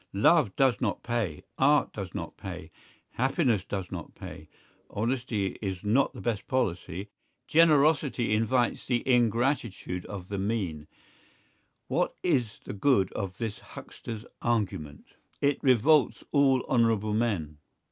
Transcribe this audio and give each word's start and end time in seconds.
Love 0.17 0.55
does 0.55 0.81
not 0.81 1.03
pay, 1.03 1.43
art 1.59 1.93
does 1.93 2.15
not 2.15 2.35
pay, 2.35 2.71
happiness 3.11 3.63
does 3.63 3.91
not 3.91 4.15
pay, 4.15 4.49
honesty 4.89 5.59
is 5.61 5.83
not 5.83 6.11
the 6.11 6.21
best 6.21 6.47
policy, 6.47 7.09
generosity 7.47 8.33
invites 8.33 8.87
the 8.87 9.07
ingratitude 9.07 10.03
of 10.07 10.27
the 10.27 10.39
mean; 10.39 10.87
what 11.87 12.15
is 12.23 12.57
the 12.63 12.73
good 12.73 13.13
of 13.13 13.37
this 13.37 13.59
huckster's 13.59 14.25
argument? 14.41 15.05
It 15.39 15.59
revolts 15.63 16.23
all 16.31 16.63
honourable 16.63 17.13
men. 17.13 17.59